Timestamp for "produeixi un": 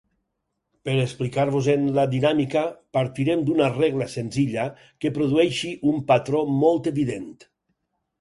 5.19-6.01